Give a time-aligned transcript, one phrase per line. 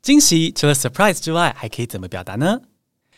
[0.00, 2.60] 惊喜除了 surprise 之外，还可以怎么表达呢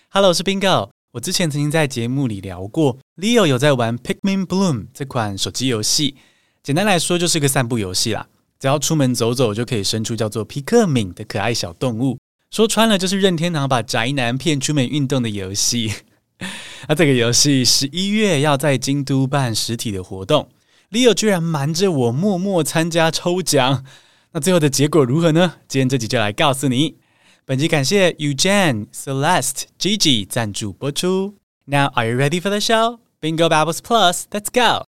[0.09, 0.89] ？Hello，我是 Bingo。
[1.13, 6.17] 我之前曾经在节目里聊过，Leo 有在玩 Pikmin Bloom 这款手机游戏。
[6.63, 8.27] 简单来说，就是个散步游戏啦。
[8.59, 12.19] 只要出门走走，就可以生出叫做皮克敏的可爱小动物。
[12.51, 15.93] 说穿了，就是任天堂把宅男骗出门运动的游戏。
[16.89, 20.49] 那这个游戏十一月要在京都办实体的活动
[20.91, 23.85] ，Leo 居然瞒着我默默参加抽奖。
[24.33, 25.55] 那最后的结果如何呢？
[25.67, 26.99] 今天这集就来告诉你。
[27.45, 31.35] 本集感谢 Eugene、Celeste、Gigi 赞助播出。
[31.65, 33.01] Now are you ready for the show?
[33.21, 34.85] Bingo Babbles Plus, let's go!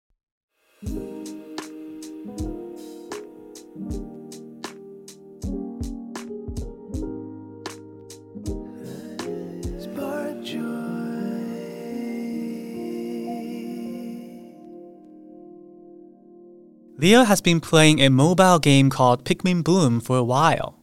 [17.00, 20.80] Leo has been playing a mobile game called Pikmin Bloom for a while.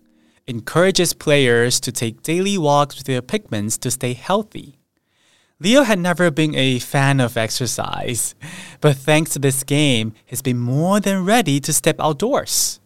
[0.47, 4.79] Encourages players to take daily walks with their Pikmins to stay healthy.
[5.59, 8.33] Leo had never been a fan of exercise,
[8.79, 12.79] but thanks to this game, he's been more than ready to step outdoors.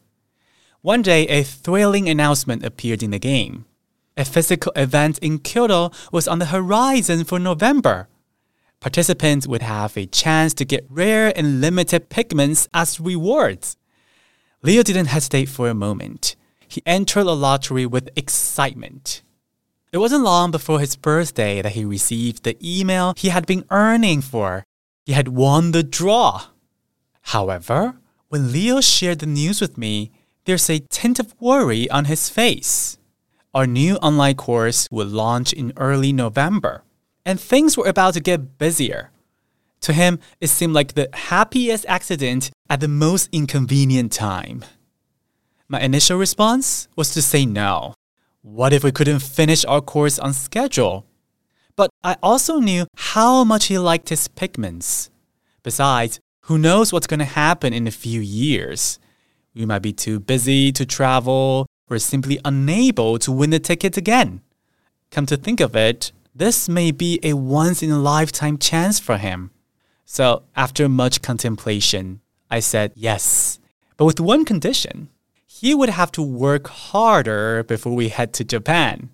[0.81, 3.65] One day, a thrilling announcement appeared in the game.
[4.17, 8.08] A physical event in Kyoto was on the horizon for November
[8.79, 13.77] participants would have a chance to get rare and limited pigments as rewards.
[14.61, 16.35] Leo didn't hesitate for a moment.
[16.67, 19.21] He entered the lottery with excitement.
[19.91, 24.21] It wasn't long before his birthday that he received the email he had been earning
[24.21, 24.63] for.
[25.05, 26.47] He had won the draw.
[27.21, 27.95] However,
[28.27, 30.11] when Leo shared the news with me,
[30.45, 32.97] there's a tint of worry on his face.
[33.53, 36.83] Our new online course would launch in early November
[37.29, 39.11] and things were about to get busier.
[39.81, 44.65] To him, it seemed like the happiest accident at the most inconvenient time.
[45.67, 47.93] My initial response was to say no.
[48.41, 51.05] What if we couldn't finish our course on schedule?
[51.75, 55.11] But I also knew how much he liked his pigments.
[55.61, 58.97] Besides, who knows what's going to happen in a few years?
[59.53, 64.41] We might be too busy to travel or simply unable to win the ticket again.
[65.11, 69.18] Come to think of it, this may be a once in a lifetime chance for
[69.18, 69.50] him.
[70.04, 73.58] So, after much contemplation, I said yes,
[73.96, 75.08] but with one condition.
[75.46, 79.10] He would have to work harder before we head to Japan.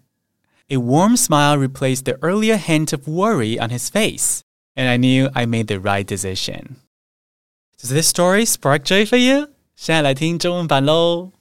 [0.71, 4.43] A warm smile replaced the earlier hint of worry on his face,
[4.75, 6.77] and I knew I made the right decision.
[7.79, 9.49] Does this story spark joy for you?
[9.77, 11.33] 现在来听中文版喽。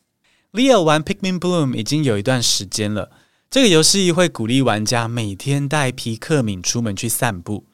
[0.51, 3.11] Leo 玩 Pikmin Bloom 已经有一段时间了。
[3.54, 7.66] 这个游戏会鼓励玩家每天带皮克敏出门去散步。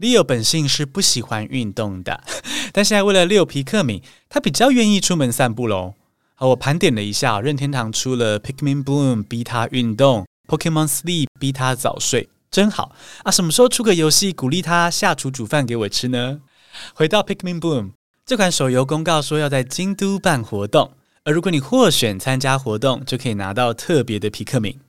[0.00, 2.24] Leo 本性是不喜欢运动的，
[2.72, 5.92] 但现在为了遛皮克敏，他比较愿意出门散步喽。
[6.36, 12.92] 好，我盘点了一下，任天堂出了 Pikmin Bloom 逼他运动，Pokemon Sleep 逼他早睡，真好
[13.22, 13.30] 啊！
[13.30, 16.40] 什么时候出个游戏鼓励他下厨煮饭给我吃呢？
[16.94, 17.90] 回到 Pikmin Bloom
[18.24, 20.92] 这款手游，公告说要在京都办活动，
[21.24, 24.80] 而如果你获选参加活动，就可以拿到特别的皮克敏。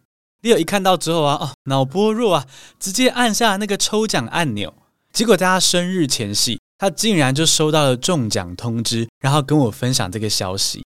[0.42, 2.46] Leo 一看到之后啊，哦，脑波弱啊，
[2.80, 4.74] 直接按下那个抽奖按钮。
[5.12, 10.86] 结果在他生日前夕，他竟然就收到了中奖通知，然后跟我分享这个消息。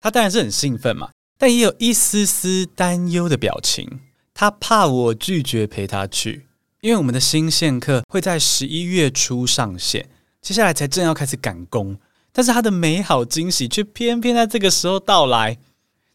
[0.00, 4.00] 他当然是很兴奋嘛，但也有一丝丝担忧的表情。
[4.34, 6.46] 他怕我拒绝陪他去，
[6.80, 10.08] 因为我们的新线课会在十一月初上线，
[10.40, 11.98] 接下来才正要开始赶工。
[12.32, 15.58] 但是他的美好惊喜却偏偏在这个时候到来。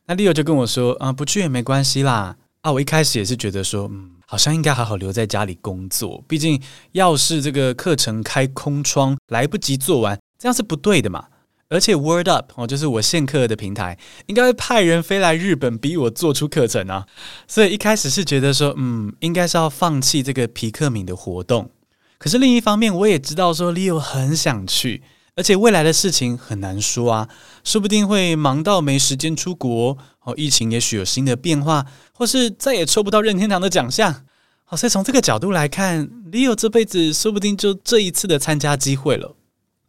[0.05, 6.23] 那 Leo 就跟我说：“啊，不去也没关系啦。”啊，我一开始也是觉得说，嗯，好像应该好好留在家里工作。
[6.27, 6.59] 毕竟，
[6.93, 11.27] 要是这个课程开空窗，来不及做完，这样是不对的嘛。
[11.69, 17.05] 而且，Word Up 哦，就是我现课的平台，应该会派人飞来日本逼我做出课程啊。
[17.47, 21.69] 所以一开始是觉得说，嗯，应该是要放弃这个皮克敏的活动。
[22.17, 25.03] 可是另一方面，我也知道说，Leo 很想去。
[25.35, 27.29] 而且未来的事情很难说啊，
[27.63, 30.33] 说不定会忙到没时间出国哦。
[30.37, 34.25] 疫情也许有新的变化，或是再也抽不到任天堂的奖项。
[34.63, 39.35] 好，所以从这个角度来看，Leo 这辈子说不定就这一次的参加机会了。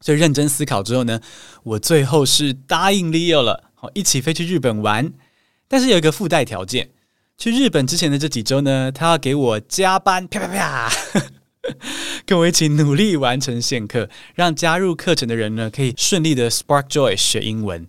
[0.00, 1.20] 所以认真思考之后呢，
[1.62, 5.12] 我最后是答应 Leo 了，好，一起飞去日本玩。
[5.68, 6.90] 但是有一个附带条件，
[7.38, 10.92] 去日本之前的这几周呢，他要给我加班，啪啪啪，
[12.24, 17.86] 跟我一起努力完成线课，让加入课程的人呢可以顺利的 Spark Joy 学英文。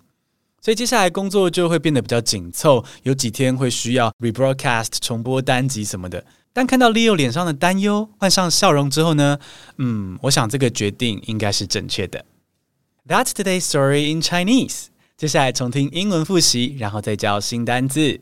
[0.60, 6.24] 所以接下来工作就会变得比较紧凑，有几天会需要 rebroadcast 重播单集什么的。
[6.52, 9.38] 但看到 Leo 脸上的担忧换上笑容之后呢，
[9.76, 12.24] 嗯，我想这个决定应该是正确的。
[13.06, 14.86] That's today's story in Chinese。
[15.16, 18.20] 接下来重听英文复习，然后再教新单字。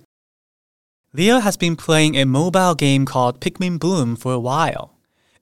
[1.13, 4.91] Leo has been playing a mobile game called Pikmin Bloom for a while.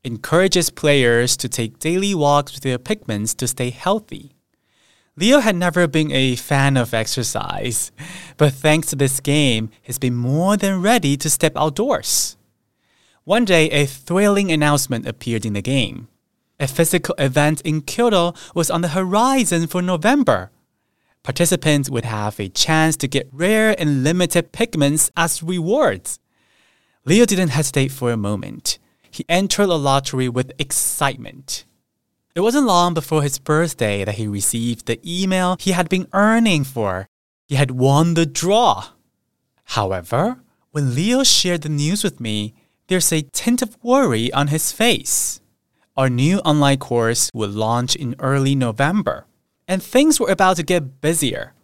[0.05, 4.33] Encourages players to take daily walks with their pigments to stay healthy.
[5.17, 7.91] Leo had never been a fan of exercise,
[8.37, 12.37] but thanks to this game, he's been more than ready to step outdoors.
[13.25, 16.09] One day, a thrilling announcement appeared in the game.
[16.61, 20.51] A physical event in Kyoto was on the horizon for November.
[21.23, 26.21] Participants would have a chance to get rare and limited pigments as rewards.
[27.07, 28.79] Leo didn't hesitate for a moment.
[29.15, 31.65] He entered the lottery with excitement.
[32.35, 36.65] It wasn't long before his birthday that he received the email he had been earning
[36.65, 37.07] for.
[37.47, 38.89] He had won the draw.
[39.67, 40.41] However,
[40.73, 42.55] when Leo shared the news with me,
[42.89, 45.41] there's a tint of worry on his face.
[45.97, 49.27] Our new online course would launch in early November,
[49.69, 51.55] and things were about to get busier.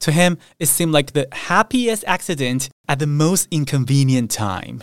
[0.00, 4.82] To him, it seemed like the happiest accident at the most inconvenient time.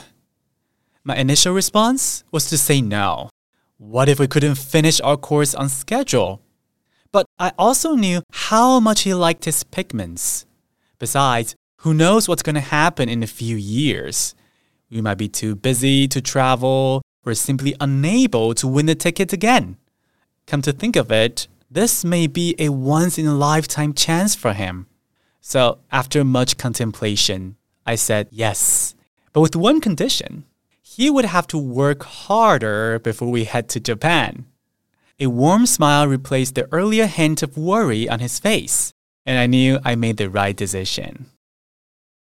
[1.08, 3.30] My initial response was to say no.
[3.78, 6.42] What if we couldn't finish our course on schedule?
[7.14, 10.46] But I also knew how much he liked his pigments.
[11.00, 14.36] Besides, who knows what's going to happen in a few years?
[14.90, 19.78] We might be too busy to travel or simply unable to win the ticket again.
[20.46, 24.52] Come to think of it, this may be a once in a lifetime chance for
[24.52, 24.88] him.
[25.40, 27.56] So, after much contemplation,
[27.86, 28.94] I said yes,
[29.32, 30.44] but with one condition
[30.97, 34.45] he would have to work harder before we head to Japan.
[35.19, 38.91] A warm smile replaced the earlier hint of worry on his face,
[39.25, 41.27] and I knew I made the right decision.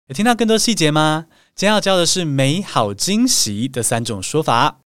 [0.08, 1.26] 有听到更多细节吗？
[1.56, 4.80] 今天要教的是美好惊喜的三种说法。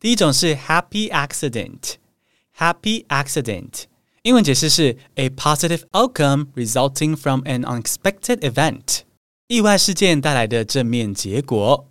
[0.00, 3.84] 第一种是 happy accident，happy accident，
[4.22, 9.02] 英文解释是 a positive outcome resulting from an unexpected event，
[9.46, 11.87] 意外事件带来的正面结果。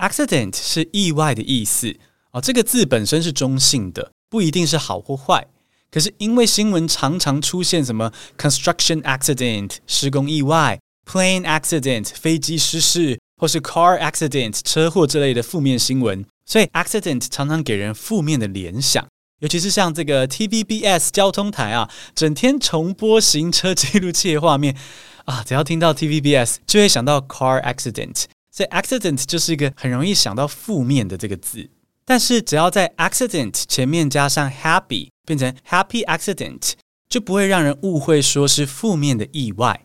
[0.00, 1.94] Accident 是意外的意思
[2.32, 5.46] 哦，这个字本身是中性的，不一定是好或坏。
[5.90, 19.06] 可是因为新闻常常出现什么 construction accident 施工意外，plane accident 飞机失事，或是 car accident 车祸之类的负面新闻，所以 accident 常常给人负面的联想。
[19.40, 24.76] 尤其是像这个 TVBS 交通台啊，整天重播行车记录器的画面
[25.24, 28.24] 啊，只要听到 TVBS 就会想到 car accident。
[28.59, 31.69] 所以 accident 就是一个很容易想到负面的这个字，
[32.05, 36.73] 但是只要在 accident 前面加上 happy，变成 happy accident，
[37.09, 39.81] 就不会让人误会说是负面的意外。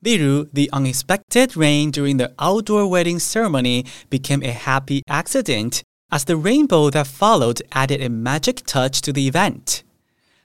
[0.00, 5.80] 例如，the unexpected rain during the outdoor wedding ceremony became a happy accident
[6.10, 9.80] as the rainbow that followed added a magic touch to the event。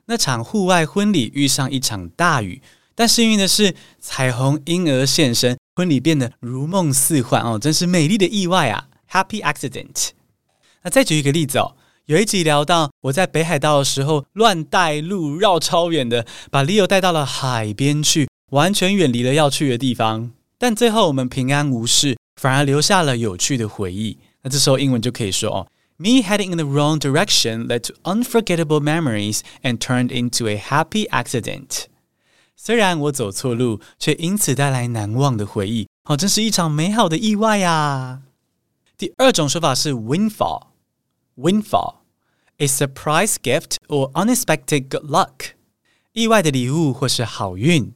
[0.06, 2.62] 那场户外婚礼遇上一场大雨，
[2.96, 5.58] 但幸运的是，彩虹婴儿现身。
[5.77, 10.11] 婚礼变得如梦似幻哦，真是美丽的意外啊！Happy accident。
[10.83, 11.75] 那再举一个例子哦，
[12.07, 20.31] 有一集聊到我在北海道的时候乱带路，绕超远的，把 Leo 带到了海边去，完全远离了要去的地方。
[20.59, 24.19] 但最后我们平安无事，反而留下了有趣的回忆。
[24.43, 31.87] 那这时候英文就可以说哦，Me heading in the wrong direction led to unforgettable memories and turned into a happy accident。
[32.57, 35.87] 虽然我走错路，却因此带来难忘的回忆。
[36.05, 38.23] 好，真是一场美好的意外呀！
[38.97, 45.51] 第二种说法是 windfall，windfall，a surprise gift or unexpected good luck，
[46.13, 47.93] 意外的礼物或是好运。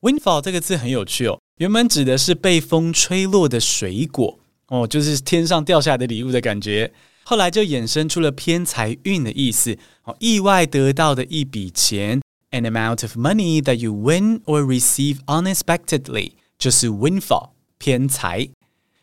[0.00, 6.92] windfall 这个字很有趣哦，原本指的是被风吹落的水果哦，就是天上掉下来的礼物的感觉。
[7.24, 12.20] 后来就衍生出了偏财运的意思，哦，意外得到的一笔钱。
[12.51, 18.49] An amount of money that you win or receive unexpectedly 就是 windfall 偏财。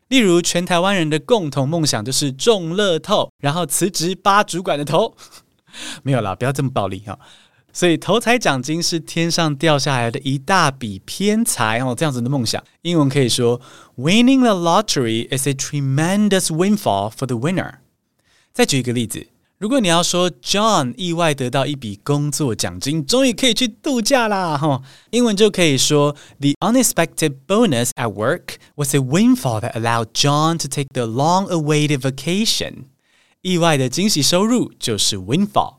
[0.08, 5.16] 例如，全台湾人的共同梦想就是中乐透，然后辞职扒主管的头。
[6.02, 7.18] 没有啦，不要这么暴力哈。
[7.72, 12.62] 所以，头彩奖金是天上掉下来的一大笔偏财哦，这样子的梦想。
[12.82, 13.60] 英文可以说，
[13.96, 17.78] Winning the lottery is a tremendous windfall for the winner。
[18.52, 19.26] 再举一个例子。
[19.58, 30.68] 如果你要说 John 意外得到一笔工作奖金，终于可以去度假啦，哈，英文就可以说 The unexpected bonus at work was a windfall that allowed John to
[30.68, 32.88] take the long-awaited vacation。
[33.40, 35.76] 意外的惊喜收入就是 windfall。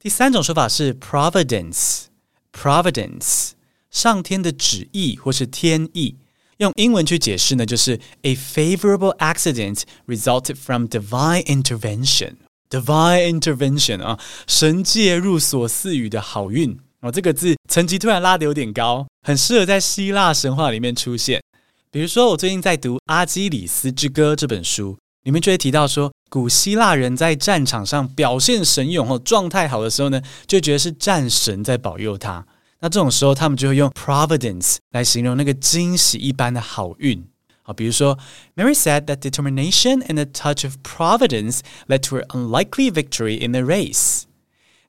[0.00, 3.50] 第三种说法是 providence，providence，
[3.90, 6.16] 上天的旨意或是天意。
[6.58, 12.36] 用英文去解释呢，就是 a favorable accident resulted from divine intervention。
[12.69, 21.41] Divine intervention 啊，神介入所赐予的好运哦，这个字层级突然拉得有点高，很适合在希腊神话里面出现。
[21.89, 32.45] 比如说，我最近在读《阿基里斯之歌》这本书，里面就会提到说，古希腊人在战场上表现神勇哦，状态好的时候呢，就觉得是战神在保佑他。
[32.81, 37.25] 那这种时候，他们就会用 providence 来形容那个惊喜一般的好运。
[37.69, 38.17] 啊，比如说
[38.55, 43.61] ，Mary said that determination and a touch of providence led to her unlikely victory in the
[43.61, 44.23] race.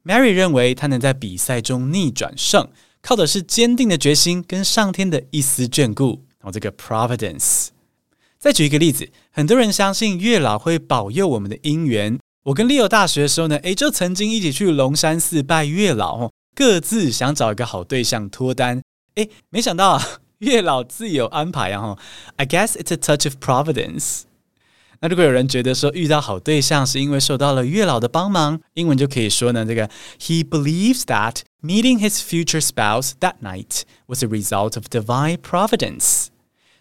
[0.03, 2.71] Mary 认为她能在比赛中逆转胜，
[3.03, 6.25] 靠的是坚定的决心跟上天的一丝眷顾。
[6.41, 7.69] 然哦，这个 providence。
[8.39, 12.19] 再举一个例子，很多人相信月老会保佑我们的姻缘。
[12.45, 18.81] 我跟 Leo 大学的时候呢，诶，就曾经一起去龙山寺拜月老，各自想找一个好对象脱单。
[19.17, 20.20] 诶，没想到啊。
[20.41, 21.81] 月老自有安排啊！
[21.81, 21.99] 哈
[22.37, 24.23] ，I guess it's a touch of providence。
[25.01, 36.29] 那如果有人觉得说遇到好对象是因为受到了月老的帮忙，英文就可以说呢，这个 He believes that meeting his future spouse that night was a result of divine providence。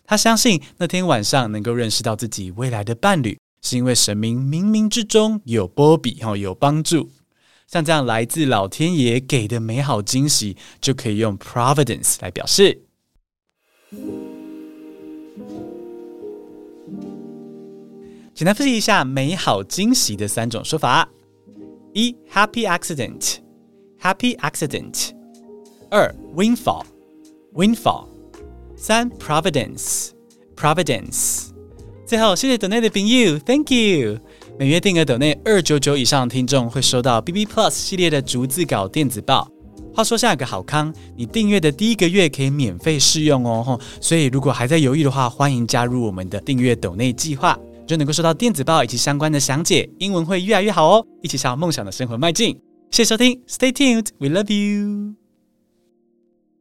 [0.06, 7.12] 他相信那天晚上能够认识到自己未来的伴侣，是因为神明冥冥之中有波比哈，有帮助。
[7.68, 12.89] 像这样来自老天爷给的美好惊喜，就可以用 providence 来表示。
[18.40, 21.10] 简单复习一下美好惊喜的三种说法：
[21.94, 25.12] 一、happy accident，happy accident；
[25.92, 28.06] 二、windfall，windfall；
[28.78, 31.50] 三、providence，providence。
[32.06, 34.20] 最后，谢谢抖内的朋友，Thank you。
[34.58, 39.52] 每月订阅抖内二九九以上的听众会收到 BB Plus 系列的逐字稿电子报。
[39.94, 52.56] 话说，下有个好康，你订阅的第一个月可以免费试用哦，所以如果还在犹豫的话，欢迎加入我们的订阅抖内计划，就能够收到电子报以及相关的详解，英文会越来越好哦，一起向梦想的生活迈进。
[52.92, 55.19] 谢谢收听，Stay tuned，We love you。